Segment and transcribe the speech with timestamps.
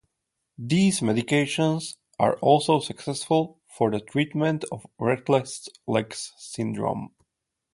[0.57, 7.11] These medications are also successful for the treatment of restless legs syndrome.